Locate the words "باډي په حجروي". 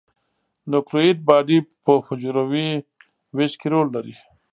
1.27-2.67